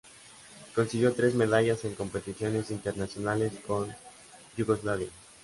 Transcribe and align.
Consiguió 0.73 1.13
tres 1.13 1.35
medallas 1.35 1.85
en 1.85 1.93
competiciones 1.93 2.71
internacionales 2.71 3.53
con 3.67 3.87
Yugoslavia. 4.57 5.09